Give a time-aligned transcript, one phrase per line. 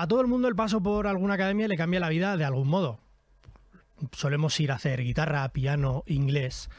[0.00, 2.68] A todo el mundo el paso por alguna academia le cambia la vida de algún
[2.68, 3.00] modo.
[4.12, 6.70] Solemos ir a hacer guitarra, piano, inglés,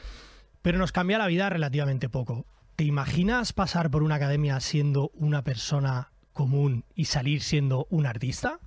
[0.60, 2.46] pero nos cambia la vida relativamente poco.
[2.74, 8.58] ¿Te imaginas pasar por una academia siendo una persona común y salir siendo un artista?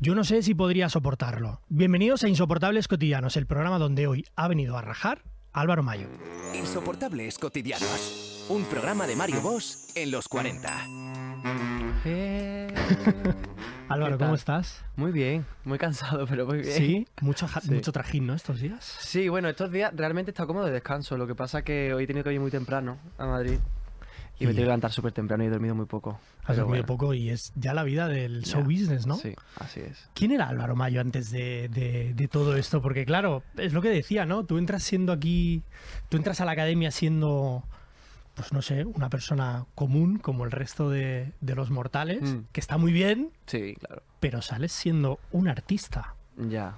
[0.00, 1.60] Yo no sé si podría soportarlo.
[1.68, 5.22] Bienvenidos a Insoportables Cotidianos, el programa donde hoy ha venido a rajar
[5.52, 6.08] Álvaro Mayo.
[6.58, 8.46] Insoportables Cotidianos.
[8.48, 10.88] Un programa de Mario Bosch en los 40.
[12.04, 12.68] Eh,
[13.88, 14.84] Álvaro, ¿Qué ¿cómo estás?
[14.96, 16.72] Muy bien, muy cansado, pero muy bien.
[16.76, 17.70] Sí, mucho, Sí.
[17.72, 18.34] mucho trajín, ¿no?
[18.34, 18.84] Estos días.
[19.00, 21.16] Sí, bueno, estos días realmente he estado como de descanso.
[21.16, 23.58] Lo que pasa que hoy he tenido que ir muy temprano a Madrid.
[24.38, 26.20] Y, me Y- tengo que levantar súper temprano y he dormido muy poco.
[26.44, 29.14] Has dormido bueno, poco y es ya la vida del show business, ¿no?
[29.16, 30.08] Sí, así es.
[30.14, 32.82] ¿Quién era Álvaro Mayo antes de, de- de todo esto?
[32.82, 34.44] Porque claro, es lo que decía, ¿no?
[34.44, 35.62] Tú entras siendo aquí,
[36.10, 37.64] tú entras a la academia siendo,
[38.36, 42.44] pues no sé, una persona común como el resto de, de los mortales, Mm.
[42.52, 44.02] que está muy bien, Sí, claro.
[44.20, 46.14] pero sales siendo un artista.
[46.36, 46.74] Ya.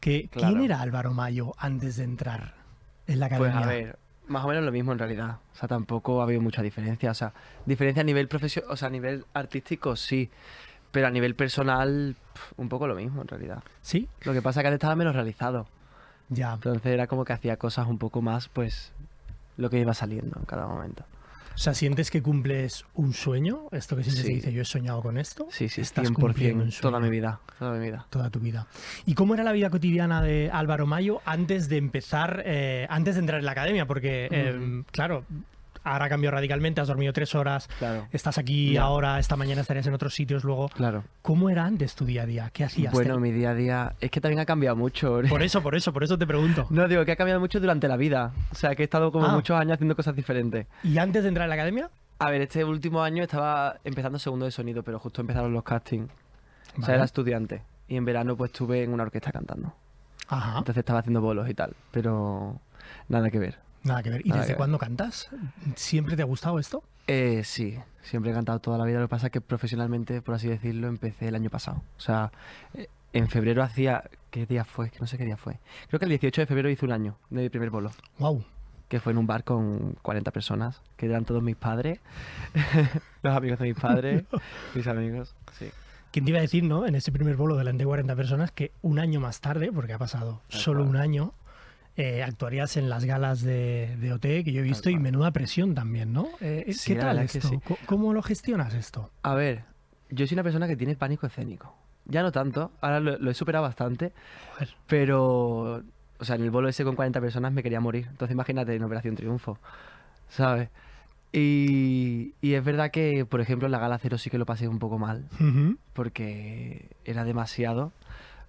[0.00, 0.54] Que, Claro.
[0.54, 2.54] ¿Quién era Álvaro Mayo antes de entrar
[3.08, 3.64] en la Pues academia?
[3.64, 5.38] a ver, más o menos lo mismo en realidad.
[5.52, 7.10] O sea, tampoco ha habido mucha diferencia.
[7.10, 7.32] O sea,
[7.66, 10.30] diferencia a nivel profesional, o sea, a nivel artístico sí.
[10.92, 12.14] Pero a nivel personal,
[12.56, 13.64] un poco lo mismo en realidad.
[13.82, 15.66] Sí, Lo que pasa es que antes estaba menos realizado.
[16.28, 16.52] ya.
[16.54, 18.92] Entonces era como que hacía cosas un poco más, pues,
[19.56, 21.04] lo que iba saliendo en cada momento.
[21.54, 23.68] O sea, ¿sientes que cumples un sueño?
[23.70, 24.10] Esto que Sí.
[24.34, 25.46] dice, yo he soñado con esto.
[25.52, 27.04] Sí, sí, Estás cumpliendo un 100%, toda sueño.
[27.04, 28.06] mi vida, toda mi vida.
[28.10, 28.66] toda tu vida.
[29.06, 33.20] ¿Y cómo era la vida cotidiana de Álvaro Mayo antes de empezar, eh, antes de
[33.20, 33.86] entrar en la academia?
[33.86, 34.84] Porque, eh, Ujú.
[34.90, 35.24] claro,
[35.84, 39.94] ahora cambió radicalmente, has dormido tres horas, Claro, estás aquí ahora, esta mañana estarías en
[39.94, 40.68] otros sitios luego.
[40.70, 41.04] claro.
[41.22, 42.50] ¿Cómo era antes tu día a día?
[42.52, 42.92] ¿Qué hacías?
[42.92, 45.20] Bueno, mi día a día es que también ha cambiado mucho.
[45.28, 46.66] Por eso, por eso, por eso te pregunto.
[46.70, 48.32] No, digo que ha cambiado mucho durante la vida.
[48.50, 49.32] O sea, que he estado como Ah.
[49.34, 50.66] muchos años haciendo cosas diferentes.
[50.82, 51.90] ¿Y antes de entrar en la academia?
[52.18, 56.08] A ver, este último año estaba empezando segundo de sonido, pero justo empezaron los castings.
[56.78, 57.62] O sea, era estudiante.
[57.88, 59.72] Y en verano pues estuve en una orquesta cantando.
[60.28, 61.74] Ajá, Entonces estaba haciendo bolos y tal.
[61.90, 62.58] Pero
[63.08, 63.58] nada que ver.
[63.84, 64.22] Nada que ver.
[64.24, 64.58] ¿Y nada desde ver.
[64.58, 65.28] cuándo cantas?
[65.76, 66.82] ¿Siempre te ha gustado esto?
[67.06, 68.98] Eh, sí, siempre he cantado toda la vida.
[68.98, 71.82] Lo que pasa es que profesionalmente, por así decirlo, empecé el año pasado.
[71.96, 72.32] O sea,
[72.74, 74.04] eh, en febrero hacía...
[74.30, 74.90] ¿Qué día fue?
[74.90, 75.60] Que no sé qué día fue.
[75.88, 77.92] Creo que el 18 de febrero hice un año de mi primer bolo.
[78.18, 78.44] Wow.
[78.88, 80.82] Que fue en un bar con 40 personas.
[80.96, 82.00] Que eran todos mis padres.
[83.22, 84.24] los amigos de mis padres.
[84.74, 85.36] mis amigos.
[85.56, 85.70] Sí.
[86.10, 86.86] ¿Quién te iba a decir, no?
[86.86, 89.98] En ese primer bolo delante de 40 personas que un año más tarde, porque ha
[89.98, 91.32] pasado solo un año,
[91.96, 95.74] eh, actuarías en las galas de, de OT que yo he visto y menuda presión
[95.74, 96.28] también, ¿no?
[96.40, 97.40] Eh, Sí, ¿Qué tal esto?
[97.48, 97.58] sí.
[97.86, 99.10] ¿Cómo lo gestionas esto?
[99.22, 99.64] A ver,
[100.10, 101.74] yo soy una persona que tiene pánico escénico.
[102.06, 104.12] Ya no tanto, ahora lo, lo he superado bastante,
[104.54, 104.74] Joder.
[104.86, 105.82] pero,
[106.18, 108.06] o sea, en el bolo ese con 40 personas me quería morir.
[108.10, 109.58] Entonces imagínate en Operación Triunfo,
[110.28, 110.68] ¿sabes?
[111.32, 114.68] Y, y es verdad que, por ejemplo, en la gala cero sí que lo pasé
[114.68, 115.76] un poco mal, Ujú.
[115.92, 117.92] porque era demasiado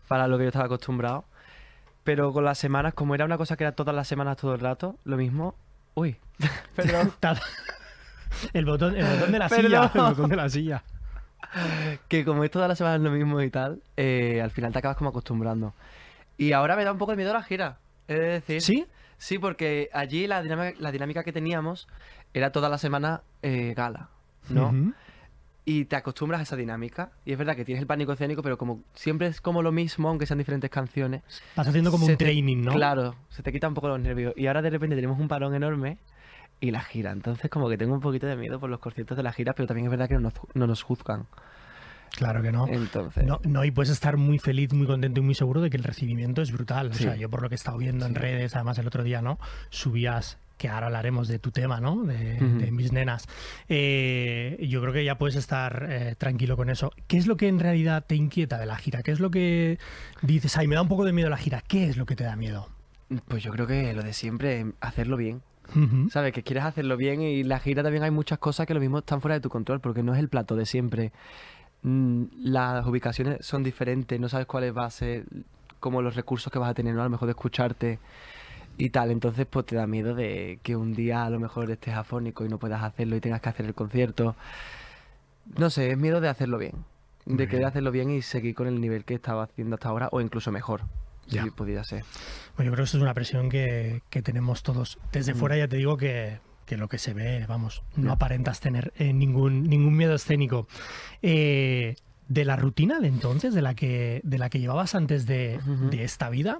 [0.07, 1.25] para lo que yo estaba acostumbrado.
[2.05, 4.61] Pero con las semanas, como era una cosa que era todas las semanas todo el
[4.61, 5.55] rato, lo mismo...
[5.95, 6.15] Uy,
[6.75, 7.11] perdón.
[8.53, 9.65] El, botón, el botón de la Perdón.
[9.65, 9.91] silla.
[9.93, 10.83] El botón de la silla.
[12.09, 14.97] que como es todas las semanas lo mismo y tal, eh, al final te acabas
[14.97, 15.73] como acostumbrando.
[16.37, 17.77] Y ahora me da un poco de miedo la gira.
[18.07, 18.85] Es decir, ¿Sí?
[19.17, 21.87] Sí, porque allí la dinámica, la dinámica que teníamos
[22.33, 24.09] era toda la semana eh, gala,
[24.49, 24.67] ¿no?
[24.67, 24.93] Ujú.
[25.67, 27.11] Y te acostumbras a esa dinámica.
[27.25, 30.09] Y es verdad que tienes el pánico escénico, pero como siempre es como lo mismo,
[30.09, 31.23] aunque sean diferentes canciones.
[31.55, 32.73] Vas haciendo como un te- training, ¿no?
[32.73, 34.33] Claro, se te quita un poco los nervios.
[34.37, 35.97] Y ahora de repente tenemos un parón enorme
[36.59, 37.11] y la gira.
[37.11, 39.65] Entonces como que tengo un poquito de miedo por los conciertos de la gira, pero
[39.67, 41.25] también es verdad que no nos, no nos juzgan.
[42.15, 42.67] Claro que no.
[42.67, 43.25] Entonces...
[43.25, 45.83] No, no, y puedes estar muy feliz, muy contento y muy seguro de que el
[45.83, 46.91] recibimiento es brutal.
[46.91, 49.21] O sea, yo por lo que he estado viendo en redes, además el otro día,
[49.21, 49.37] ¿no?
[49.69, 52.03] Subías, que ahora hablaremos de tu tema, ¿no?
[52.03, 53.27] De, mis nenas.
[53.67, 56.91] Eh, yo creo que ya puedes estar eh, tranquilo con eso.
[57.07, 59.03] ¿Qué es lo que en realidad te inquieta de la gira?
[59.03, 59.79] ¿Qué es lo que
[60.21, 61.61] dices, ay, me da un poco de miedo la gira?
[61.61, 62.69] ¿Qué es lo que te da miedo?
[63.27, 65.41] Pues yo creo que lo de siempre, hacerlo bien.
[66.11, 66.31] ¿Sabes?
[66.31, 69.19] Que quieres hacerlo bien y la gira también hay muchas cosas que lo mismo están
[69.19, 71.11] fuera de tu control, porque no es el plato de siempre.
[71.81, 75.25] Mm, Las ubicaciones son diferentes, no sabes cuáles va a ser,
[75.79, 77.01] como los recursos que vas a tener, ¿no?
[77.01, 77.99] A lo mejor de escucharte
[78.77, 79.11] y tal.
[79.11, 82.49] Entonces, pues te da miedo de que un día a lo mejor estés afónico y
[82.49, 84.35] no puedas hacerlo y tengas que hacer el concierto.
[85.57, 86.73] No sé, es miedo de hacerlo bien.
[87.25, 90.09] Muy De querer hacerlo bien y seguir con el nivel que estaba haciendo hasta ahora,
[90.11, 90.81] o incluso mejor,
[91.27, 91.43] Ya.
[91.43, 92.03] si pudiera ser.
[92.55, 94.99] Bueno, yo creo que esto es una presión que, que tenemos todos.
[95.11, 95.37] Desde Mm.
[95.37, 98.11] fuera ya te digo que, que lo que se ve, vamos, no Ya.
[98.13, 100.67] aparentas tener eh, ningún, ningún miedo escénico.
[101.21, 101.95] Eh,
[102.27, 105.59] de la rutina de entonces, de la que, de la que llevabas antes de,
[105.91, 106.59] de esta vida,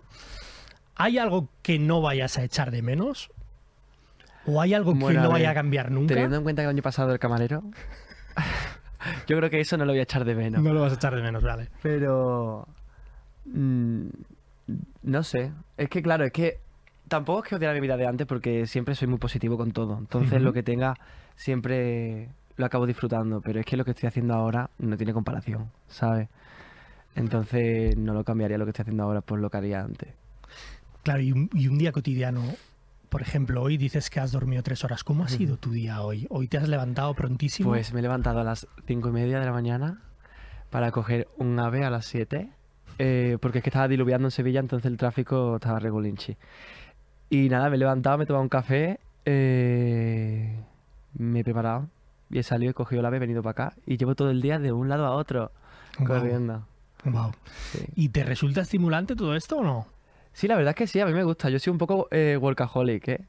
[0.96, 3.30] ¿hay algo que no vayas a echar de menos?
[4.46, 6.14] ¿O hay algo Bueno, que no vaya a cambiar nunca?
[6.14, 7.64] Teniendo en cuenta que el año pasado el camarero.
[9.28, 10.62] Yo creo que eso no lo voy a echar de menos.
[10.62, 11.70] No lo vas a echar de menos, vale.
[11.82, 12.68] Pero.
[13.46, 14.08] mm,
[15.04, 15.52] no sé.
[15.78, 16.60] Es que, claro, es que
[17.08, 19.98] tampoco es que odiara mi vida de antes porque siempre soy muy positivo con todo.
[19.98, 20.96] Entonces, lo que tenga
[21.36, 23.42] siempre lo acabo disfrutando.
[23.42, 26.30] Pero es que lo que estoy haciendo ahora no tiene comparación, ¿sabes?
[27.16, 30.10] Entonces, no lo cambiaría lo que estoy haciendo ahora por lo que haría antes.
[31.06, 32.42] Claro, y un, y un día cotidiano,
[33.10, 35.04] por ejemplo, hoy dices que has dormido tres horas.
[35.04, 36.26] ¿Cómo ha sido tu día hoy?
[36.32, 37.70] ¿Hoy te has levantado prontísimo?
[37.70, 40.02] Pues me he levantado a las cinco y media de la mañana
[40.72, 42.50] para coger un ave a las 7.
[43.40, 46.38] porque es que estaba diluviando en Sevilla, entonces el tráfico estaba regulinchi.
[47.30, 50.60] Y nada, me he levantado, me he tomado un café, eh,
[51.14, 51.88] me he preparado
[52.32, 54.42] y he salido, he cogido el ave, he venido para acá y llevo todo el
[54.42, 55.52] día de un lado a otro
[56.04, 56.66] corriendo.
[57.72, 57.86] Sí.
[57.96, 59.95] ¿Y te resulta estimulante todo esto o no?
[60.36, 61.50] Sí, la verdad es que sí, a mí me gusta.
[61.50, 63.22] Yo soy un poco eh, workaholic, ¿eh?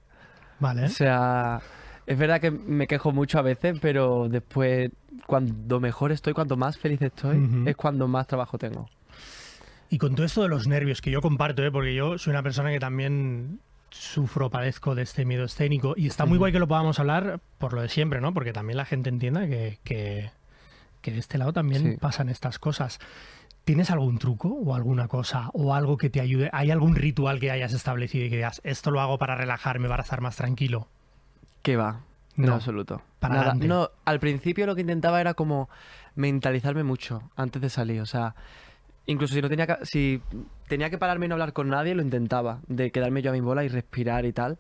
[0.59, 0.85] Vale.
[0.85, 1.61] O sea,
[2.05, 4.91] es verdad que me quejo mucho a veces, pero después,
[5.25, 8.89] cuando mejor estoy, cuanto más feliz estoy, es cuando más trabajo tengo.
[9.89, 11.71] Y con todo esto de los nervios, que yo comparto, ¿eh?
[11.71, 13.61] porque yo soy una persona que también
[13.91, 15.95] sufro, padezco de este miedo escénico.
[15.97, 18.35] Y está muy guay que lo podamos hablar por lo de siempre, ¿no?
[18.35, 20.33] Porque también la gente entienda que, que,
[21.03, 21.97] que de este lado también Sí.
[22.01, 22.99] pasan estas cosas.
[23.67, 26.51] ¿Tienes algún truco o alguna cosa o algo que te ayude?
[26.53, 30.05] ¿Hay algún ritual que hayas establecido y que digas, esto lo hago para relajarme, para
[30.05, 30.87] estar más tranquilo?
[31.63, 32.03] ¿Qué va?
[32.37, 32.55] En No.
[32.55, 33.03] absoluto.
[33.19, 33.55] Para Nada.
[33.55, 35.69] No, al principio lo que intentaba era como
[36.15, 38.01] mentalizarme mucho antes de salir.
[38.01, 38.37] O sea,
[39.07, 40.23] incluso si no tenía que, si
[40.69, 42.61] tenía que pararme y no hablar con nadie, lo intentaba.
[42.69, 44.59] De quedarme yo a mi bola y respirar y tal.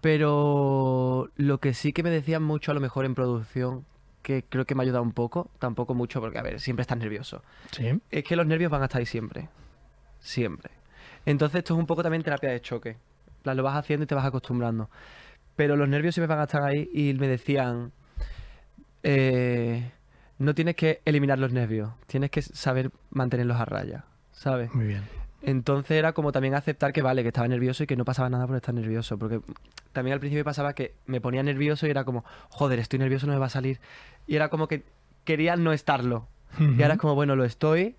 [0.00, 3.84] Pero lo que sí que me decían mucho a lo mejor en producción,
[4.28, 6.98] que creo que me ha ayudado un poco, tampoco mucho, porque a ver, siempre estás
[6.98, 7.42] nervioso.
[7.70, 7.98] Sí.
[8.10, 9.48] Es que los nervios van a estar ahí siempre.
[10.20, 10.70] Siempre.
[11.24, 12.98] Entonces esto es un poco también terapia de choque.
[13.42, 14.90] Plan, Lo vas haciendo y te vas acostumbrando.
[15.56, 17.90] Pero los nervios siempre van a estar ahí y me decían,
[19.02, 19.90] eh,
[20.36, 24.74] no tienes que eliminar los nervios, tienes que saber mantenerlos a raya, ¿sabes?
[24.74, 25.04] Muy bien.
[25.42, 28.46] Entonces era como también aceptar que vale, que estaba nervioso y que no pasaba nada
[28.46, 29.18] por estar nervioso.
[29.18, 29.40] Porque
[29.92, 33.32] también al principio pasaba que me ponía nervioso y era como, joder, estoy nervioso, no
[33.34, 33.80] me va a salir.
[34.26, 34.82] Y era como que
[35.24, 36.26] quería no estarlo.
[36.58, 37.94] Y ahora es como, bueno, lo estoy,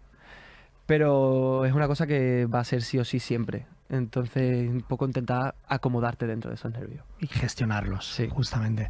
[0.86, 3.68] pero es una cosa que va a ser sí o sí siempre.
[3.89, 7.03] Entonces, un poco intentar acomodarte dentro de esos nervios.
[7.19, 8.27] y gestionarlos, Sí.
[8.30, 8.89] justamente.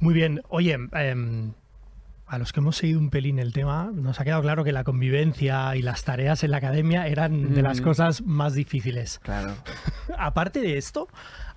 [0.00, 0.42] Muy bien.
[0.48, 1.52] Oye, em,
[2.32, 4.84] a los que hemos seguido un pelín el tema, nos ha quedado claro que la
[4.84, 7.84] convivencia y las tareas en la academia eran de las Mm.
[7.84, 9.18] cosas más difíciles.
[9.18, 9.54] Claro.
[10.18, 11.08] Aparte de esto,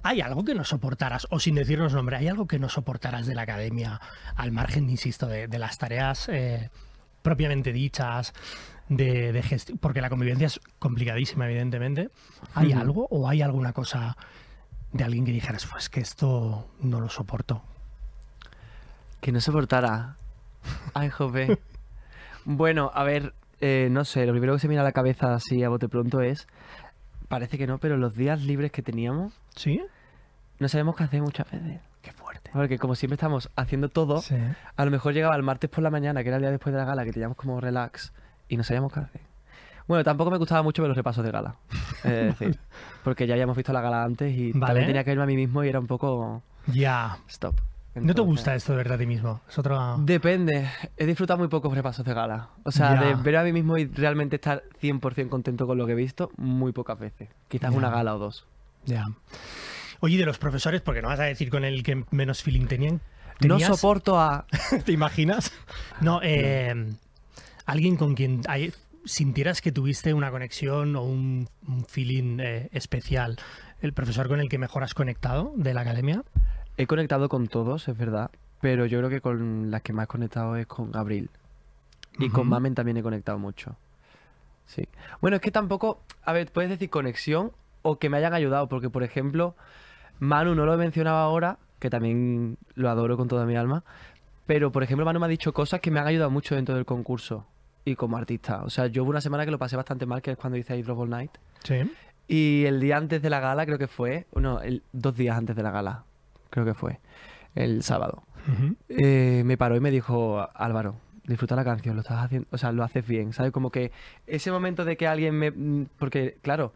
[0.04, 3.36] ¿hay algo que no soportaras, o sin decirnos nombre, hay algo que no soportaras de
[3.36, 4.01] la academia,
[4.36, 6.69] al margen, insisto, de, de las tareas eh,
[7.21, 8.33] propiamente dichas,
[8.89, 9.78] de, de gestión?
[9.78, 12.10] Porque la convivencia es complicadísima, evidentemente.
[12.54, 14.18] ¿Hay algo o hay alguna cosa
[14.92, 17.63] de alguien que dijeras, pues que esto no lo soporto?
[19.21, 20.18] Que no soportara.
[20.94, 21.60] Ay, joder.
[22.46, 25.34] bueno, a ver, eh, no sé, lo primero que se me viene a la cabeza
[25.34, 26.48] así a bote pronto es,
[27.28, 29.82] parece que no, pero los días libres que teníamos, ¿Sí?
[30.60, 31.80] no sabemos qué hacer muchas veces.
[32.02, 32.52] Qué fuerte.
[32.54, 34.36] Porque como siempre estamos haciendo todo, Sí.
[34.76, 36.80] a lo mejor llegaba el martes por la mañana, que era el día después de
[36.80, 38.14] la gala, que teníamos como relax,
[38.48, 39.22] y no sabíamos qué hacer.
[39.88, 41.56] Bueno, tampoco me gustaba mucho ver los repasos de gala.
[42.04, 42.04] Es
[42.40, 42.60] decir,
[43.04, 44.66] porque ya habíamos visto la gala antes y Vale.
[44.68, 47.18] también tenía que verme a mí mismo y era un poco Ya.
[47.28, 47.56] stop.
[47.95, 49.42] ¿No te gusta esto de verdad a ti mismo?
[49.50, 49.95] Es otra...
[50.00, 50.69] Depende.
[50.97, 52.50] He disfrutado muy pocos repasos de gala.
[52.63, 53.01] O sea, Ya.
[53.07, 56.30] de ver a mí mismo y realmente estar 100% contento con lo que he visto,
[56.37, 57.30] muy pocas veces.
[57.47, 57.78] Quizás Ya.
[57.78, 58.45] una gala o dos.
[58.85, 59.06] Ya.
[60.02, 62.99] Oye, de los profesores, porque no vas a decir con el que menos feeling tenían.
[63.42, 64.45] No ¿tenías- soporto a...
[64.85, 65.52] ¿Te imaginas?
[66.02, 66.94] No, eh,
[67.66, 68.73] alguien con quien hay-
[69.06, 73.37] sintieras que tuviste una conexión o un, un feeling eh, especial.
[73.81, 76.23] ¿El profesor con el que mejor has conectado de la academia?
[76.78, 78.32] He conectado con todos, es verdad.
[78.62, 81.30] Pero yo creo que con las que más he conectado es con Gabriel.
[82.18, 82.48] Y con.
[82.48, 83.76] Mamen también he conectado mucho.
[84.66, 84.88] Sí.
[85.22, 86.02] Bueno, es que tampoco...
[86.24, 87.52] A ver, puedes decir conexión
[87.82, 88.68] o que me hayan ayudado.
[88.68, 89.56] Porque, por ejemplo,
[90.20, 93.84] Manu no lo he mencionado ahora, que también lo adoro con toda mi alma.
[94.46, 96.86] Pero, por ejemplo, Manu me ha dicho cosas que me han ayudado mucho dentro del
[96.86, 97.46] concurso.
[97.84, 98.64] Y como artista.
[98.64, 100.76] O sea, yo hubo una semana que lo pasé bastante mal, que es cuando hice
[100.76, 101.32] Hydro Ball Night.
[101.64, 101.92] Sí.
[102.28, 104.26] Y el día antes de la gala, creo que fue.
[104.36, 106.04] No, el, dos días antes de la gala.
[106.49, 106.99] Creo que fue.
[107.56, 108.23] El sábado.
[108.90, 112.71] Eh, me paró y me dijo, Álvaro, disfruta la canción, lo estás haciendo, o sea,
[112.71, 113.52] lo haces bien, ¿sabes?
[113.52, 113.92] Como que
[114.28, 115.52] ese momento de que alguien me...
[115.52, 116.73] mm, Porque, claro,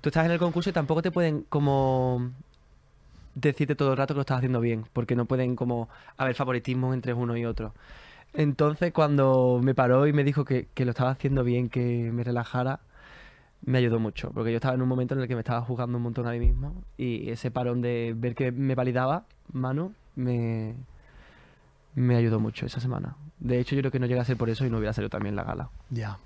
[0.00, 2.30] tú estás en el concurso y tampoco te pueden como
[3.34, 6.92] decirte todo el rato que lo estás haciendo bien, porque no pueden como haber favoritismo
[6.92, 7.74] entre uno y otro.
[8.34, 12.24] Entonces, cuando me paró y me dijo que, que lo estaba haciendo bien, que me
[12.24, 12.80] relajara,
[13.66, 15.98] me ayudó mucho, porque yo estaba en un momento en el que me estaba jugando
[15.98, 20.74] un montón a mí mismo y ese parón de ver que me validaba, Manu, me,
[21.96, 23.16] me ayudó mucho esa semana.
[23.40, 25.10] De hecho, yo creo que no llega a ser por eso y no hubiera salido
[25.10, 25.68] también la gala.
[25.90, 26.18] Ya.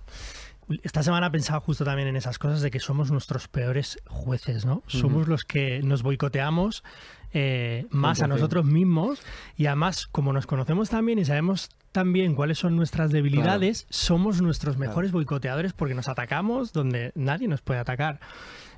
[0.83, 4.67] Esta semana he pensado justo también en esas cosas de que somos nuestros peores jueces,
[4.67, 4.85] ¿no?
[4.87, 6.85] Somos los que nos boicoteamos
[7.33, 8.29] eh, más a 100%.
[8.29, 9.21] nosotros mismos
[9.57, 14.79] y además, como nos conocemos también y sabemos también cuáles son nuestras debilidades, somos nuestros
[14.79, 18.21] mejores boicoteadores porque nos atacamos donde nadie nos puede atacar.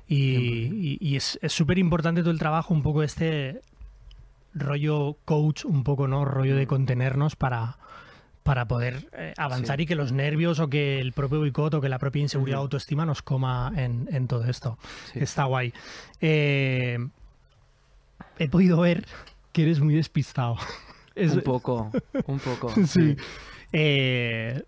[0.07, 3.61] Y, y- y es súper importante todo el trabajo, un poco este
[4.53, 6.25] rollo coach, un poco, ¿no?
[6.25, 7.77] Rollo de contenernos para,
[8.43, 9.83] para poder eh, avanzar Sí.
[9.83, 12.61] y que los nervios o que el propio boicot o que la propia inseguridad o
[12.61, 12.65] Ujú.
[12.65, 14.77] autoestima nos coma en, en todo esto.
[15.11, 15.19] Sí.
[15.19, 15.73] Está guay.
[16.21, 16.99] Eh,
[18.39, 19.05] he podido ver
[19.51, 20.57] que eres muy despistado.
[21.15, 21.91] Es- Un poco,
[22.25, 22.69] un poco.
[22.87, 23.15] sí.
[23.71, 24.63] Eh,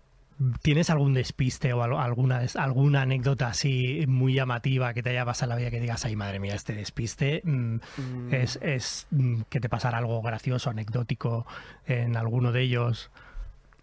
[0.62, 5.46] ¿Tienes algún despiste o al- alguna, alguna anécdota así muy llamativa que te haya pasado
[5.52, 9.40] en la vida que digas, ay madre mía, este despiste mm, Mm, es, es, mm,
[9.48, 11.46] que te pasara algo gracioso, anecdótico
[11.86, 13.10] en alguno de ellos?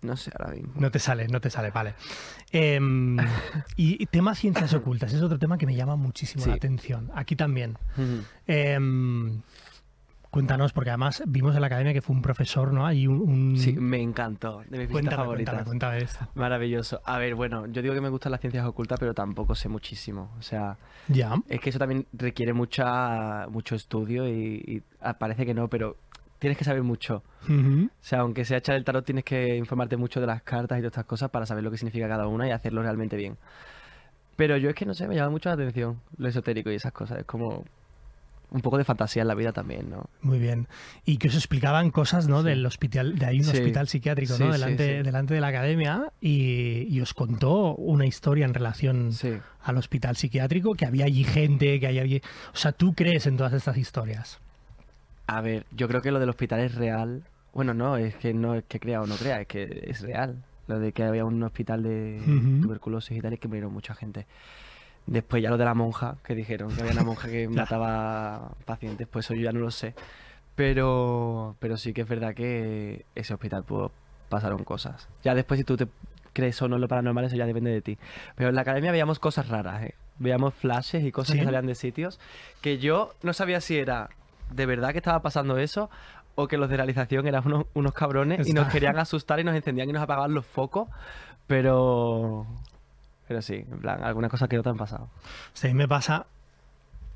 [0.04, 0.74] No sé, ahora mismo.
[0.76, 1.96] No te sale, no te sale, vale.
[2.52, 3.18] Em,
[3.78, 7.10] y, y tema ciencias ocultas, es otro tema que me llama muchísimo la atención.
[7.16, 7.78] Aquí también.
[8.48, 9.42] Em,
[10.30, 12.86] cuéntanos, porque además vimos en la academia que fue un profesor, ¿no?
[12.86, 13.22] Hay un...
[13.22, 14.64] un- Sí, me encantó.
[14.70, 16.28] De mis cuéntame, cuéntame, cuéntame esto.
[16.36, 17.02] Maravilloso.
[17.06, 20.32] A ver, bueno, yo digo que me gustan las ciencias ocultas, pero tampoco sé muchísimo.
[20.40, 21.36] O sea, Ya.
[21.48, 25.98] es que eso también requiere mucha, mucho estudio y, y ah, parece que no, pero
[26.44, 27.24] tienes que saber mucho.
[27.50, 30.82] O sea, aunque sea echar el tarot, tienes que informarte mucho de las cartas y
[30.82, 33.38] todas estas cosas para saber lo que significa cada una y hacerlo realmente bien.
[34.36, 36.92] Pero yo es que no sé, me llama mucho la atención lo esotérico y esas
[36.92, 37.20] cosas.
[37.20, 37.64] Es como
[38.52, 40.10] un poco de fantasía en la vida también, ¿no?
[40.22, 40.68] Muy bien.
[41.06, 42.42] Y que os explicaban cosas, ¿no?
[42.42, 42.50] Sí.
[42.50, 43.52] Del hospital, de ahí un Sí.
[43.58, 44.52] hospital psiquiátrico, Sí, ¿no?
[44.52, 49.12] Delante, delante de la academia y, y os contó una historia en relación
[49.64, 52.18] al hospital psiquiátrico, que había allí gente, que había...
[52.54, 54.40] O sea, ¿tú crees en todas estas historias?
[55.28, 57.24] A ver, yo creo que lo del hospital es real.
[57.54, 60.44] Bueno, no, es que no es que crea o no crea, es que es real.
[60.68, 62.22] Lo de que había un hospital de
[62.62, 64.26] tuberculosis y tal y que murieron mucha gente.
[65.06, 69.08] Después ya lo de la monja, que dijeron que había una monja que mataba pacientes,
[69.08, 69.94] pues eso yo ya no lo sé.
[70.56, 73.92] Pero, pero sí que es verdad que ese hospital pudo,
[74.30, 75.10] pasaron cosas.
[75.24, 75.88] Ya después si tú te
[76.32, 77.98] crees o no en lo paranormal, eso ya depende de ti.
[78.36, 79.96] Pero en la academia veíamos cosas raras, ¿eh?
[80.20, 81.40] Veíamos flashes y cosas ¿Sí?
[81.40, 82.20] que salían de sitios
[82.62, 84.10] que yo no sabía si era
[84.56, 85.90] de verdad que estaba pasando eso
[86.36, 89.56] o que los de realización eran unos, unos cabrones y nos querían asustar y nos
[89.56, 90.90] encendían y nos apagaban los focos.
[91.48, 92.46] Pero...
[93.28, 95.10] Pero sí, en plan, algunas cosas que no te han pasado.
[95.64, 96.26] Mí me pasa...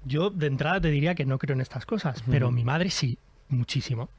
[0.06, 3.18] Yo de entrada te diría que no creo en estas cosas, pero mi madre sí,
[3.50, 4.10] muchísimo.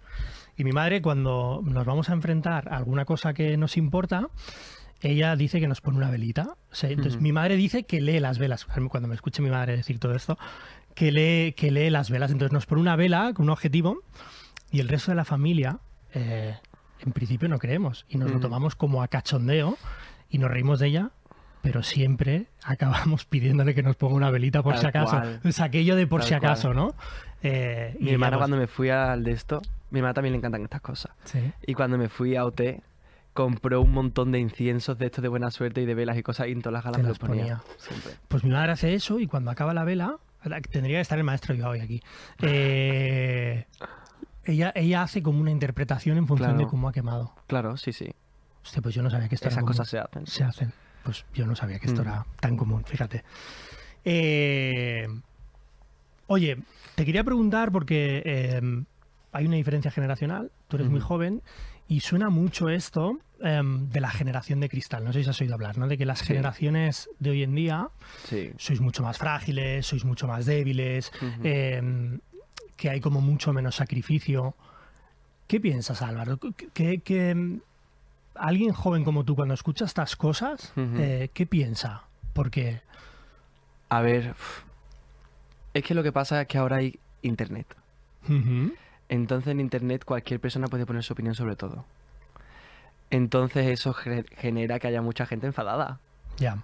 [0.57, 4.29] Y mi madre cuando nos vamos a enfrentar a alguna cosa que nos importa,
[5.01, 6.57] ella dice que nos pone una velita.
[6.71, 8.67] O sea, entonces mi madre dice que lee las velas.
[8.67, 10.37] Cuando me escuche mi madre decir todo esto,
[10.99, 12.31] que lee, que lee las velas.
[12.33, 13.99] Entonces nos pone una vela con un objetivo
[14.73, 15.79] y el resto de la familia,
[16.13, 16.57] eh,
[17.07, 18.05] en principio no creemos.
[18.09, 18.43] Y nos lo Ujú.
[18.43, 19.79] tomamos como a cachondeo
[20.29, 21.11] y nos reímos de ella.
[21.63, 25.11] Pero siempre acabamos pidiéndole que nos ponga una velita por Tal si acaso.
[25.19, 25.41] cual.
[25.45, 26.77] Es aquello de por Tal si acaso, cual.
[26.77, 26.95] ¿no?
[27.45, 30.63] Eh, Mi hermana pues, cuando me fui al de esto, mi hermana también le encantan
[30.63, 31.13] estas cosas.
[31.25, 31.39] sí.
[31.67, 32.81] Y cuando me fui a OT,
[33.35, 36.49] compró un montón de inciensos de estos de buena suerte y de velas y cosas
[36.49, 37.43] y en todas las galas me los ponía.
[37.43, 37.63] ponía.
[38.27, 40.17] Pues mi madre hace eso y cuando acaba la vela,
[40.71, 42.01] tendría que estar el maestro yo hoy aquí.
[42.43, 43.67] eh,
[44.45, 46.65] ella, ella hace como una interpretación en función Claro.
[46.65, 47.35] de cómo ha quemado.
[47.47, 48.09] Claro, sí, sí.
[48.65, 50.27] Hostia, pues yo no sabía que esto Esas era cosas se hacen.
[50.27, 50.73] se hacen.
[51.05, 52.07] Pues yo no sabía que esto Mm.
[52.09, 53.25] era tan común, fíjate.
[54.05, 55.07] Eh,
[56.27, 56.59] oye,
[56.95, 58.61] te quería preguntar porque eh,
[59.33, 61.43] hay una diferencia generacional, tú eres muy joven
[61.89, 65.05] y suena mucho esto em, de la generación de cristal.
[65.05, 65.87] No sé si has oído hablar, ¿no?
[65.89, 66.27] De que las Sí.
[66.27, 67.89] generaciones de hoy en día
[68.25, 68.53] Sí.
[68.59, 71.13] sois mucho más frágiles, sois mucho más débiles,
[71.45, 72.21] em,
[72.77, 74.55] que hay como mucho menos sacrificio.
[75.47, 76.39] ¿Qué piensas, Álvaro?
[76.39, 77.61] ¿Qué, qué- qué, em,
[78.35, 82.05] alguien joven como tú, cuando escucha estas cosas, eh, ¿qué piensa?
[82.33, 82.81] Porque,
[83.91, 84.35] A ver,
[85.75, 87.67] es que lo que pasa es que ahora hay internet.
[89.09, 91.85] Entonces en internet cualquier persona puede poner su opinión sobre todo.
[93.11, 95.99] Entonces eso ge- genera que haya mucha gente enfadada.
[96.39, 96.63] ya,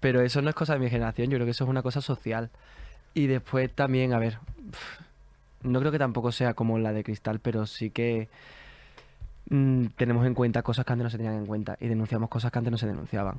[0.00, 2.00] Pero eso no es cosa de mi generación, yo creo que eso es una cosa
[2.00, 2.50] social.
[3.14, 4.38] Y después también, a ver,
[5.62, 8.28] no creo que tampoco sea como la de cristal, pero sí que
[9.50, 12.52] mm, tenemos en cuenta cosas que antes no se tenían en cuenta y denunciamos cosas
[12.52, 13.38] que antes no se denunciaban.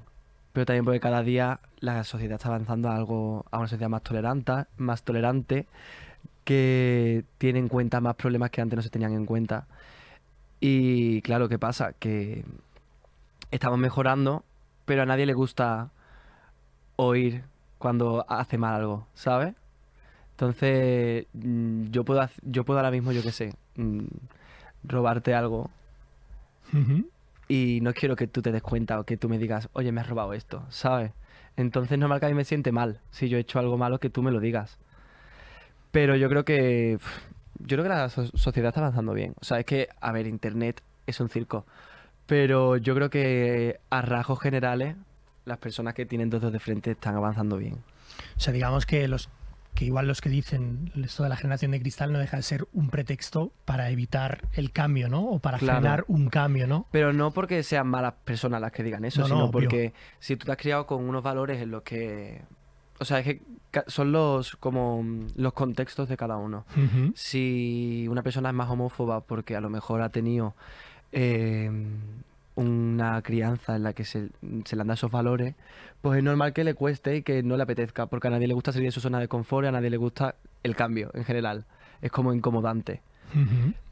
[0.54, 4.02] Pero también porque cada día la sociedad está avanzando a algo, a una sociedad más
[4.04, 5.66] tolerante, más tolerante,
[6.44, 9.66] que tiene en cuenta más problemas que antes no se tenían en cuenta.
[10.62, 11.94] Y claro, ¿qué pasa?
[11.94, 12.46] Que
[13.50, 14.46] estamos mejorando,
[14.86, 15.90] pero a nadie le gusta
[16.96, 17.44] oír
[17.80, 19.56] cuando hace mal algo, ¿sabes?
[20.32, 24.06] Entonces, mm, yo puedo, yo puedo ahora mismo, yo qué sé, mm,
[24.84, 25.70] robarte algo
[27.48, 30.02] y no quiero que tú te des cuenta o que tú me digas, oye, me
[30.02, 31.12] has robado esto, ¿sabes?
[31.58, 34.10] Entonces normal que a mí me siente mal si yo he hecho algo malo que
[34.10, 34.78] tú me lo digas.
[35.92, 36.98] Pero yo creo que
[37.66, 39.34] yo creo que la so- sociedad está avanzando bien.
[39.42, 41.66] O sea, es que, a ver, internet es un circo.
[42.26, 44.96] Pero yo creo que a rasgos generales,
[45.46, 47.76] las personas que tienen dos dedos de frente están avanzando bien.
[48.38, 49.30] O sea, digamos que los
[49.74, 52.68] que igual los que dicen esto de la generación de cristal no deja de ser
[52.74, 55.24] un pretexto para evitar el cambio, ¿no?
[55.30, 55.80] O para Claro.
[55.80, 56.88] frenar un cambio, ¿no?
[56.92, 60.36] Pero no porque sean malas personas las que digan eso, No, no, sino porque si
[60.36, 62.42] tú te has criado con unos valores en los que...
[63.02, 63.42] O sea, es que
[63.88, 66.66] son los como mm, los contextos de cada uno.
[67.16, 70.54] Si una persona es más homófoba porque a lo mejor ha tenido
[71.12, 71.72] eh,
[72.54, 74.30] una crianza en la que se,
[74.66, 75.56] se le han dado esos valores,
[76.04, 78.54] pues es normal que le cueste y que no le apetezca, porque a nadie le
[78.54, 81.26] gusta salir de su zona de confort y a nadie le gusta el cambio en
[81.26, 81.66] general.
[82.04, 83.02] Es como incomodante.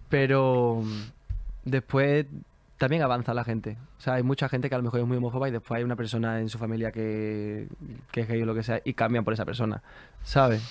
[0.08, 2.28] Pero mm, después
[2.80, 3.78] también avanza la gente.
[4.00, 5.84] O sea, hay mucha gente que a lo mejor es muy homófoba y después hay
[5.84, 7.68] una persona en su familia que,
[8.12, 9.84] que es gay o lo que sea y cambian por esa persona.
[10.24, 10.64] ¿Sabes?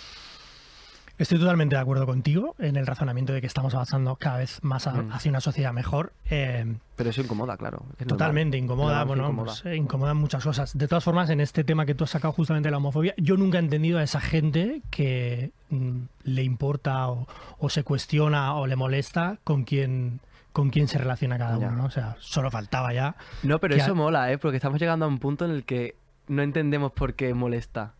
[1.18, 4.86] Estoy totalmente de acuerdo contigo en el razonamiento de que estamos avanzando cada vez más
[4.86, 5.12] a- Mm.
[5.12, 6.12] hacia una sociedad mejor.
[6.30, 7.82] Eh, Pero eso incomoda, claro.
[7.98, 8.06] es.
[8.06, 9.46] Totalmente incomoda, bueno, incomoda.
[9.46, 10.78] pues, eh, incomodan muchas cosas.
[10.78, 13.36] De todas formas, en este tema que tú has sacado justamente de la homofobia, yo
[13.36, 17.26] nunca he entendido a esa gente que mm, le importa o,
[17.58, 20.20] o se cuestiona o le molesta con quién
[20.58, 21.84] con quién se relaciona cada uno, ¿no?
[21.84, 23.14] O sea, solo faltaba ya.
[23.44, 24.38] No, pero eso ha- mola, ¿eh?
[24.38, 25.94] Porque estamos llegando a un punto en el que
[26.26, 27.94] no entendemos por qué molesta.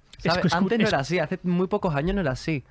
[0.56, 2.64] Antes no es- era así, hace muy pocos años no era así.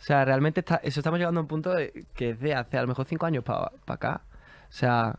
[0.00, 2.76] O sea, realmente está, eso estamos llegando a un punto de- que es de hace
[2.76, 4.22] a lo mejor cinco años para acá.
[4.68, 5.14] O sea,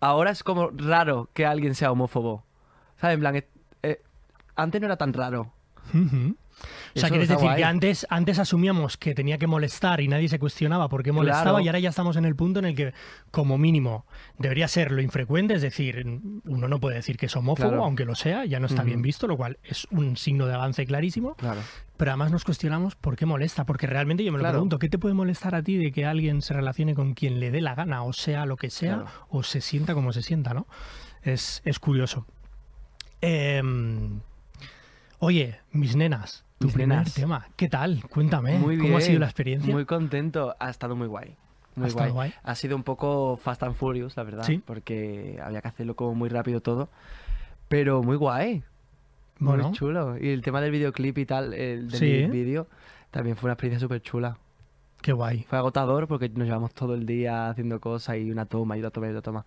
[0.00, 2.44] ahora es como raro que alguien sea homófobo.
[3.00, 3.14] ¿Sabes?
[3.14, 3.36] En plan,
[3.82, 4.02] eh,
[4.56, 5.52] antes no era tan raro.
[5.94, 6.36] Ujú.
[6.96, 7.56] O sea, quieres decir guay.
[7.58, 11.42] que antes, antes asumíamos que tenía que molestar y nadie se cuestionaba por qué molestaba
[11.52, 11.60] Claro.
[11.60, 12.92] y ahora ya estamos en el punto en el que,
[13.30, 14.06] como mínimo,
[14.38, 16.04] debería ser lo infrecuente, es decir,
[16.44, 17.84] uno no puede decir que es homófobo, Claro.
[17.84, 20.84] aunque lo sea, ya no está bien visto, lo cual es un signo de avance
[20.86, 21.60] clarísimo, Claro.
[21.96, 24.98] pero además nos cuestionamos por qué molesta, porque realmente yo me lo pregunto, ¿qué te
[24.98, 28.02] puede molestar a ti de que alguien se relacione con quien le dé la gana,
[28.02, 30.66] o sea lo que sea, o se sienta como se sienta, ¿no?
[31.22, 32.26] Es, es curioso.
[33.20, 34.20] Em,
[35.20, 37.14] oye, mis nenas, tu Mis primer nenas.
[37.14, 38.02] tema, ¿qué tal?
[38.10, 38.88] Cuéntame, Muy bien.
[38.88, 39.72] ¿cómo ha sido la experiencia?
[39.72, 40.54] Muy contento.
[40.58, 41.36] Ha estado muy guay.
[41.76, 42.34] Muy Ha estado guay.
[42.42, 44.42] Ha sido un poco Fast and Furious, la verdad.
[44.44, 44.58] Sí.
[44.64, 46.88] Porque había que hacerlo como muy rápido todo.
[47.68, 48.62] Pero muy guay.
[49.38, 49.68] Bueno.
[49.68, 50.18] Muy chulo.
[50.20, 52.24] Y el tema del videoclip y tal, el del Sí.
[52.26, 52.66] vídeo,
[53.10, 54.36] también fue una experiencia súper chula.
[55.02, 55.44] Qué guay.
[55.48, 58.90] Fue agotador porque nos llevamos todo el día haciendo cosas y una toma y otra
[58.90, 59.44] toma y otra toma.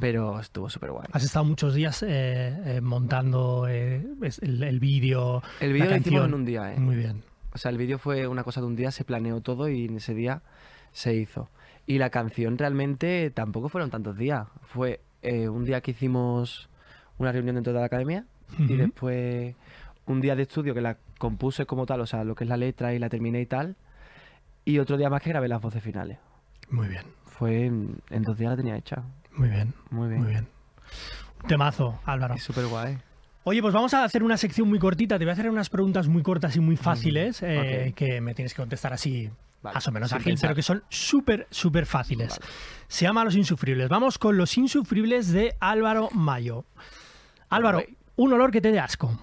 [0.00, 1.06] Pero estuvo súper guay.
[1.12, 4.04] Has estado muchos días eh, eh, montando eh,
[4.40, 5.42] el, el vídeo.
[5.60, 6.80] El vídeo lo hicimos en un día, ¿eh?
[6.80, 7.22] Muy bien.
[7.52, 9.96] O sea, el vídeo fue una cosa de un día, se planeó todo y en
[9.96, 10.42] ese día
[10.92, 11.50] se hizo.
[11.86, 14.48] Y la canción realmente tampoco fueron tantos días.
[14.62, 16.68] Fue un día que hicimos
[17.18, 18.26] una reunión dentro de la academia
[18.58, 19.56] y después
[20.06, 22.56] un día de estudio que la compuse como tal, o sea, lo que es la
[22.56, 23.76] letra y la terminé y tal.
[24.66, 26.18] Y otro día más que grabé las voces finales.
[26.68, 27.04] Muy bien.
[27.24, 29.02] Fue en, en dos días la tenía hecha.
[29.32, 29.72] Muy bien.
[29.90, 30.20] Muy bien.
[30.22, 30.48] Muy bien.
[31.46, 32.36] Temazo, Álvaro.
[32.36, 32.98] Súper guay.
[33.44, 35.18] Oye, pues vamos a hacer una sección muy cortita.
[35.18, 38.52] Te voy a hacer unas preguntas muy cortas y muy fáciles eh, que me tienes
[38.54, 39.30] que contestar así
[39.62, 40.48] Vale, más o menos ágil, pensar.
[40.48, 42.30] pero que son súper, súper fáciles.
[42.30, 42.52] Vale.
[42.88, 43.88] Se llama Los Insufribles.
[43.88, 46.64] Vamos con Los Insufribles de Álvaro Mayo.
[47.48, 47.84] Álvaro,
[48.16, 49.16] un olor que te dé asco.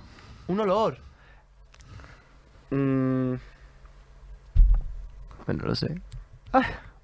[0.47, 0.99] Un olor.
[2.71, 3.33] Mm.
[5.45, 6.01] Bueno, no lo sé.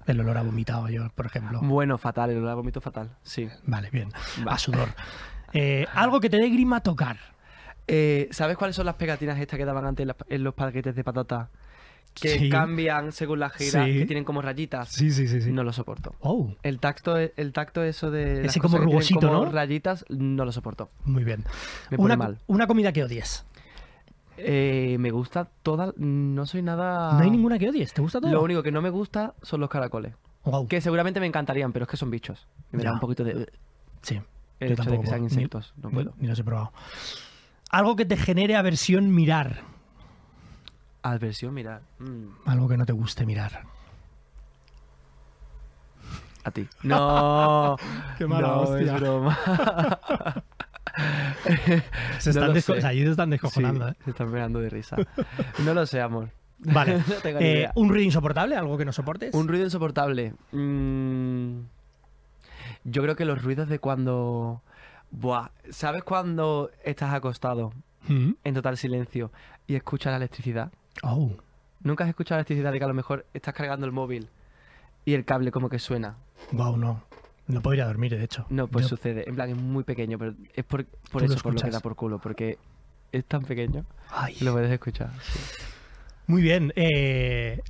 [0.06, 1.60] El olor a vomitado yo, por ejemplo.
[1.62, 3.16] Bueno, fatal, el olor a vómito fatal.
[3.22, 3.48] Sí.
[3.64, 4.10] Vale, bien.
[4.46, 4.52] Va.
[4.54, 4.88] A sudor.
[5.52, 7.16] Eh, algo que te dé grima tocar.
[7.86, 11.50] Eh, ¿Sabes cuáles son las pegatinas estas que daban antes en, los paquetes de patata?
[12.14, 12.48] Que Sí.
[12.50, 13.98] cambian según la gira, Sí.
[13.98, 14.88] que tienen como rayitas.
[14.88, 15.52] Sí, sí, sí.
[15.52, 16.14] No lo soporto.
[16.20, 18.42] Oh, El tacto, el tacto eso de.
[18.42, 19.52] las Ese como cosas que tienen rugosito, como ¿no?
[19.52, 20.90] rayitas, no lo soporto.
[21.04, 21.44] muy bien.
[21.90, 22.38] Me pone Una, mal.
[22.48, 23.44] una comida que odies.
[24.42, 25.92] Eh, me gusta toda.
[25.96, 27.12] No soy nada.
[27.14, 27.92] No hay ninguna que odies.
[27.92, 28.30] ¿Te gusta todo?
[28.32, 30.14] Lo único que no me gusta son los caracoles.
[30.68, 32.46] Que seguramente me encantarían, pero es que son bichos.
[32.72, 33.50] Y me da un poquito de.
[34.02, 34.20] Sí.
[34.58, 35.20] El yo hecho de que sean.
[35.20, 35.74] Ni- insectos.
[35.82, 36.14] No ni- puedo.
[36.18, 36.72] Ni, los he probado.
[37.70, 39.60] Algo que te genere aversión mirar.
[41.02, 41.82] Adversión, mira.
[41.98, 43.62] mm, Algo que no te guste mirar.
[46.44, 46.66] a ti.
[46.82, 47.76] No.
[48.18, 48.94] Qué mala no, hostia.
[48.96, 49.38] Es broma.
[52.18, 52.78] Se No están, lo desco- sé.
[52.78, 53.86] o sea, allí se están descojonando.
[53.88, 54.02] Sí, ¿eh?
[54.04, 54.96] Se están pegando de risa.
[55.64, 56.30] No lo sé, amor.
[56.58, 56.98] Vale.
[57.06, 57.72] No tengo ni Eh, idea.
[57.74, 58.56] ¿Un ruido insoportable?
[58.56, 59.34] ¿Algo que no soportes?
[59.34, 60.34] Un ruido insoportable.
[60.52, 61.60] Mm,
[62.84, 64.62] yo creo que los ruidos de cuando.
[65.10, 65.48] Buah.
[65.70, 67.72] ¿Sabes cuando estás acostado
[68.08, 68.32] Mm.
[68.44, 69.30] en total silencio
[69.66, 70.70] y escuchas la electricidad?
[71.02, 71.30] Oh.
[71.82, 74.28] ¿Nunca has escuchado la electricidad de que a lo mejor estás cargando el móvil
[75.04, 76.16] y el cable como que suena?
[76.52, 77.02] Wow, no.
[77.50, 78.46] No podría dormir, de hecho.
[78.50, 79.28] No, pues Yo- sucede.
[79.28, 81.70] En plan, es muy pequeño, pero es por, por Tú lo eso, por lo que
[81.70, 82.58] da por culo, porque
[83.12, 84.36] es tan pequeño Ay.
[84.40, 85.10] lo puedes escuchar.
[85.22, 85.38] sí.
[86.26, 86.72] Muy bien.
[86.76, 87.60] eh,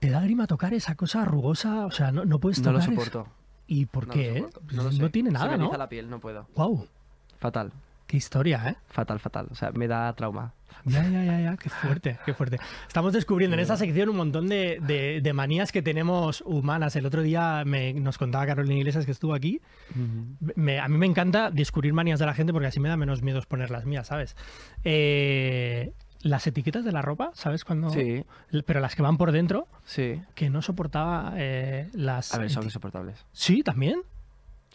[0.00, 1.86] ¿Te da grima tocar esa cosa rugosa?
[1.86, 2.74] O sea, no, no puedes No tocar.
[2.74, 3.28] lo es- soporto.
[3.68, 4.30] ¿Y por no qué?
[4.30, 4.38] lo eh?
[4.50, 4.60] soporto.
[4.76, 5.08] No, lo sé.
[5.10, 5.72] tiene Se nada, me ¿no?
[5.76, 6.48] la piel, no puedo.
[6.56, 6.88] Wow,
[7.38, 7.72] Fatal,
[8.12, 8.76] qué historia, ¿eh?
[8.90, 9.48] fatal, fatal.
[9.50, 10.52] O sea, me da trauma.
[10.84, 12.58] Ya, ya, ya, ya, qué fuerte, qué fuerte.
[12.86, 16.94] Estamos descubriendo en esta sección un montón de, de- de manías que tenemos humanas.
[16.96, 19.62] El otro día me, nos contaba Carolina Iglesias que estuvo aquí.
[20.56, 23.22] Me- a mí me encanta descubrir manías de la gente porque así me da menos
[23.22, 24.36] miedo exponer las mías, ¿sabes?
[24.84, 27.64] Eh, las etiquetas de la ropa, ¿sabes?
[27.64, 28.24] Cuando, Sí,
[28.66, 30.20] Pero las que van por dentro, sí.
[30.34, 32.34] que no soportaba eh, las...
[32.34, 33.24] A ver, son insoportables.
[33.32, 34.02] Sí, también.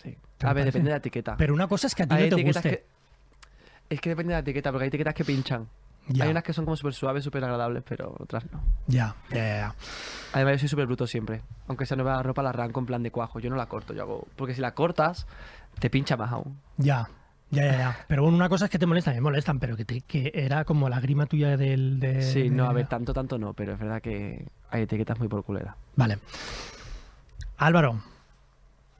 [0.01, 0.09] Sí.
[0.41, 1.35] A ver, parece- depende de la etiqueta.
[1.37, 2.69] Pero una cosa es que a ti hay no te guste.
[2.69, 2.96] que...
[3.89, 5.67] Es que depende de la etiqueta, porque hay etiquetas que pinchan.
[6.09, 8.61] Ya, Hay unas que son como súper suaves, súper agradables, pero otras no.
[8.87, 9.75] ya, ya, ya.
[10.31, 11.41] Además, yo soy súper bruto siempre.
[11.67, 13.39] Aunque sea nueva ropa, la arranco en plan de cuajo.
[13.39, 14.27] Yo no la corto, yo hago...
[14.37, 15.27] Porque si la cortas,
[15.79, 16.57] te pincha más aún.
[16.77, 17.09] Ya,
[17.51, 18.05] ya, ya, ya.
[18.07, 20.63] Pero bueno, una cosa es que te molestan, me molestan, pero que, te- que era
[20.63, 21.99] como la grima tuya del...
[21.99, 25.27] De, Sí, no, a ver, tanto, tanto no, pero es verdad que hay etiquetas muy
[25.27, 25.75] por culera.
[25.97, 26.19] Vale.
[27.57, 28.01] Álvaro,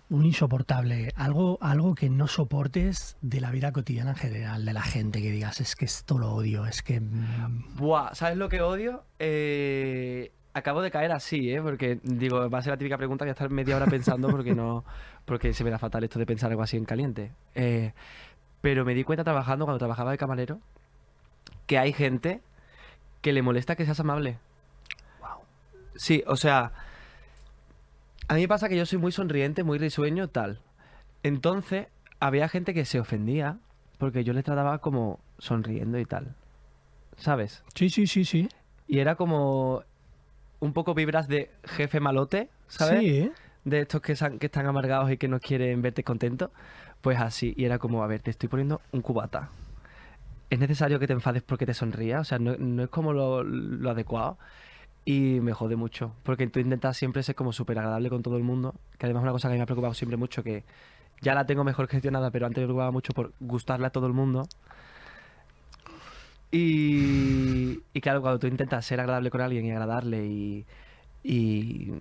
[0.09, 4.81] un insoportable, algo, algo que no soportes de la vida cotidiana en general, de la
[4.81, 7.01] gente, que digas, es que esto lo odio, es que...
[7.01, 9.03] mm, Buah, ¿sabes lo que odio?
[9.19, 11.61] Eh, acabo de caer así, ¿eh?
[11.61, 14.55] Porque, digo, va a ser la típica pregunta, voy a estar media hora pensando porque
[14.55, 14.83] no...
[15.25, 17.33] Porque se me da fatal esto de pensar algo así en caliente.
[17.53, 17.91] Eh,
[18.61, 20.61] pero me di cuenta trabajando, cuando trabajaba de camarero,
[21.65, 22.41] que hay gente
[23.21, 24.39] que le molesta que seas amable.
[25.19, 25.41] Wow.
[25.97, 26.71] Sí, o sea,
[28.27, 30.59] a mí me pasa que yo soy muy sonriente, muy risueño, tal.
[31.23, 31.87] Entonces,
[32.19, 33.57] había gente que se ofendía
[33.97, 36.35] porque yo les trataba como sonriendo y tal.
[37.17, 37.63] ¿Sabes?
[37.73, 38.47] Sí, sí, sí, sí.
[38.87, 39.83] Y era como
[40.59, 42.99] un poco vibras de jefe malote, ¿sabes?
[42.99, 43.31] Sí, ¿eh?
[43.65, 46.51] De estos que, san- que están amargados y que no quieren verte contento.
[47.01, 49.49] Pues así, y era como, a ver, te estoy poniendo un cubata.
[50.49, 52.19] ¿Es necesario que te enfades porque te sonría?
[52.21, 54.37] O sea, no, no es como lo, lo adecuado.
[55.09, 58.43] Y me jode mucho, porque tú intentas siempre ser como súper agradable con todo el
[58.43, 60.65] mundo, que además es una cosa que me ha preocupado siempre mucho, que
[61.21, 64.11] ya la tengo mejor gestionada, pero antes me preocupaba mucho por gustarle a todo el
[64.11, 64.49] mundo.
[66.51, 70.65] Y, y claro, cuando tú intentas ser agradable con alguien y agradarle y,
[71.23, 71.93] y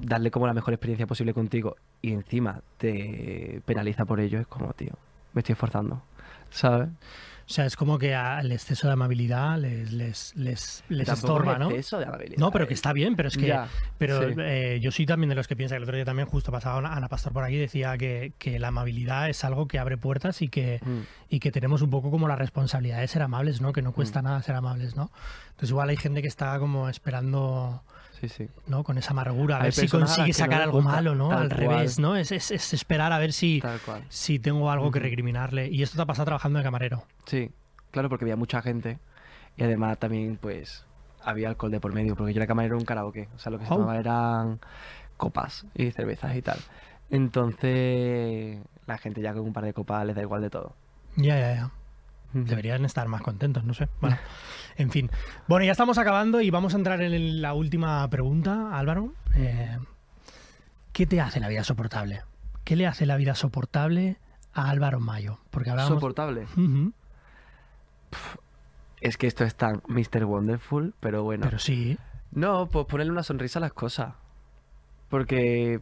[0.00, 4.72] darle como la mejor experiencia posible contigo y encima te penaliza por ello, es como,
[4.72, 4.92] tío,
[5.34, 6.00] me estoy esforzando,
[6.48, 6.88] ¿sabes?
[7.46, 11.68] O sea, es como que al exceso de amabilidad les, les, les, estorba, es ¿no?
[11.70, 12.74] exceso de amabilidad, No, pero que ¿eh?
[12.74, 13.48] está bien, pero es que...
[13.48, 14.34] Ya, Pero sí.
[14.38, 16.78] eh, yo soy también de los que piensa que el otro día también justo pasaba
[16.78, 20.40] Ana Ana Pastor por aquí decía que, que la amabilidad es algo que abre puertas
[20.42, 21.00] y que, Mm.
[21.28, 23.72] y que tenemos un poco como la responsabilidad de ser amables, ¿no?
[23.72, 24.24] Que no cuesta Mm.
[24.24, 25.10] nada ser amables, ¿no?
[25.50, 27.82] Entonces igual hay gente que está como esperando,
[28.28, 28.48] Sí, sí.
[28.66, 28.84] ¿no?
[28.84, 31.30] Con esa amargura, a ver si consigue no sacar algo gusta, malo, ¿no?
[31.30, 31.50] Al cual.
[31.50, 32.16] revés, ¿no?
[32.16, 33.62] Es, es- es esperar a ver si,
[34.08, 35.68] si tengo algo que recriminarle.
[35.68, 37.04] Y esto te ha pasado trabajando de camarero.
[37.26, 37.50] Sí,
[37.90, 38.98] claro, porque había mucha gente
[39.56, 40.84] y además también, pues,
[41.22, 43.58] había alcohol de por medio, porque yo era camarero en un karaoke, o sea, lo
[43.58, 43.76] que se Oh.
[43.76, 44.60] tomaba eran
[45.16, 46.58] copas y cervezas y tal.
[47.10, 50.74] Entonces, la gente ya con un par de copas les da igual de todo.
[51.16, 51.70] Ya, ya, ya.
[52.34, 53.88] Deberían estar más contentos, no sé.
[54.00, 54.18] Bueno,
[54.76, 55.10] en fin.
[55.46, 59.14] Bueno, ya estamos acabando y vamos a entrar en la última pregunta, Álvaro.
[59.34, 59.78] Eh,
[60.92, 62.22] ¿Qué te hace la vida soportable?
[62.64, 64.18] ¿Qué le hace la vida soportable
[64.52, 65.38] a Álvaro Mayo?
[65.50, 65.98] Porque hablábamos...
[65.98, 66.46] Soportable.
[69.00, 70.24] Es que esto es tan Mr.
[70.24, 71.44] Wonderful, pero bueno.
[71.44, 71.98] Pero sí.
[72.32, 74.14] No, pues ponerle una sonrisa a las cosas.
[75.08, 75.80] Porque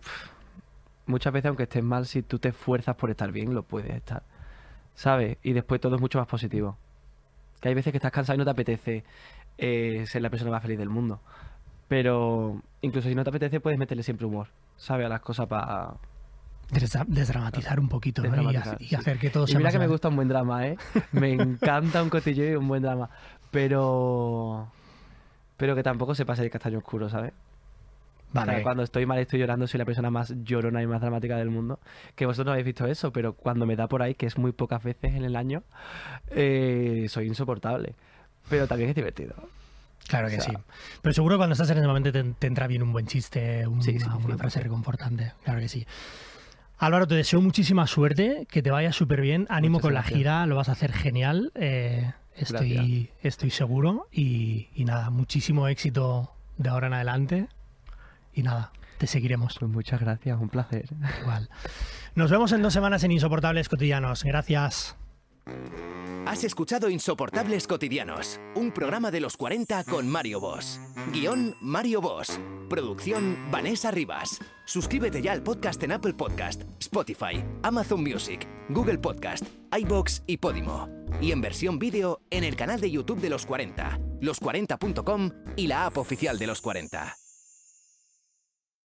[1.07, 4.25] muchas veces, aunque estés mal, si tú te esfuerzas por estar bien, lo puedes estar.
[4.95, 5.39] ¿Sabes?
[5.43, 6.77] Y después todo es mucho más positivo.
[7.61, 9.05] Que hay veces que estás cansado y no te apetece
[9.59, 11.21] eh, ser la persona más feliz del mundo.
[11.89, 14.49] Pero incluso si no te apetece, puedes meterle siempre humor.
[14.77, 15.07] ¿Sabes?
[15.07, 15.95] A las cosas para...
[16.71, 18.29] Desdra- desdramatizar un poquito ¿no?
[18.29, 18.95] y, Desdramatizar, ha- y sí.
[18.95, 20.77] hacer que todo Y sea mira más que me gusta un buen drama, ¿eh?
[21.13, 23.11] Me encanta un cotillo y un buen drama.
[23.51, 24.69] Pero...
[25.57, 27.33] Pero que tampoco se pase de castaño oscuro, ¿sabes?
[28.33, 28.63] O sea, Vale.
[28.63, 31.79] cuando estoy mal estoy llorando, soy la persona más llorona y más dramática del mundo.
[32.15, 34.53] Que vosotros no habéis visto eso, pero cuando me da por ahí, que es muy
[34.53, 35.63] pocas veces en el año,
[36.31, 37.95] eh, soy insoportable.
[38.49, 39.35] Pero también es divertido.
[40.09, 40.59] Claro que o sea- sí.
[41.01, 43.83] Pero seguro cuando estás en ese momento te, te entra bien un buen chiste, un-
[43.83, 44.39] Sí, sí, una, una 100%.
[44.39, 45.33] frase reconfortante.
[45.45, 45.87] Claro que sí.
[46.79, 49.47] Álvaro, te deseo muchísima suerte, que te vaya súper bien.
[49.51, 51.53] Ánimo Muchas con la gira, lo vas a hacer genial.
[51.55, 54.09] eh, estoy, estoy seguro.
[54.11, 57.47] Y, y nada, muchísimo éxito de ahora en adelante.
[58.35, 59.57] Y nada, te seguiremos.
[59.59, 60.89] Pues muchas gracias, un placer.
[61.23, 61.49] Igual.
[62.15, 64.25] Nos vemos en dos semanas en Insoportables Cotidianos.
[64.25, 64.97] Gracias.
[66.25, 70.81] Has escuchado Insoportables Cotidianos, un programa de los 40 con Mario Boss.
[71.13, 72.39] Guión Mario Boss.
[72.71, 74.39] Producción Vanessa Rivas.
[74.65, 79.45] Suscríbete ya al podcast en Apple Podcast, Spotify, Amazon Music, Google Podcast,
[79.77, 80.89] iBox y Podimo.
[81.21, 85.87] Y en versión vídeo en el canal de YouTube de los 40, los40.com y la
[85.87, 87.22] app oficial de los 40.